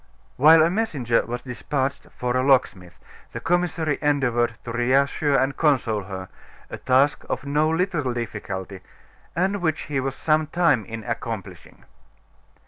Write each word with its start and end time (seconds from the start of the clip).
While 0.35 0.63
a 0.63 0.71
messenger 0.71 1.23
was 1.27 1.43
despatched 1.43 2.07
for 2.17 2.35
a 2.35 2.41
locksmith, 2.41 2.97
the 3.33 3.39
commissary 3.39 3.99
endeavored 4.01 4.57
to 4.65 4.71
reassure 4.71 5.37
and 5.37 5.55
console 5.55 6.05
her, 6.05 6.27
a 6.71 6.79
task 6.79 7.23
of 7.29 7.45
no 7.45 7.69
little 7.69 8.11
difficulty, 8.11 8.79
and 9.35 9.61
which 9.61 9.81
he 9.81 9.99
was 9.99 10.15
some 10.15 10.47
time 10.47 10.85
in 10.85 11.03
accomplishing. 11.03 11.85